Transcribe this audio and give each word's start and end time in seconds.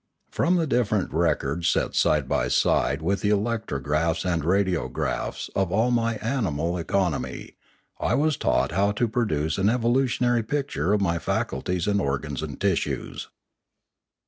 From 0.31 0.55
the 0.55 0.65
dif 0.65 0.89
ferent 0.89 1.13
records 1.13 1.69
set 1.69 1.93
side 1.93 2.27
by 2.27 2.47
side 2.47 3.03
with 3.03 3.21
the 3.21 3.29
electrographs 3.29 4.25
and 4.25 4.41
radiographs 4.41 5.47
of 5.55 5.71
all 5.71 5.91
my 5.91 6.15
animal 6.15 6.79
economy, 6.79 7.51
1 7.97 8.19
was 8.19 8.35
taught 8.35 8.71
how 8.71 8.91
to 8.93 9.07
produce 9.07 9.59
an 9.59 9.69
evolutionary 9.69 10.41
picture 10.41 10.91
of 10.91 11.01
my 11.01 11.19
faculties 11.19 11.85
and 11.85 12.01
organs 12.01 12.41
and 12.41 12.59
tissues. 12.59 13.29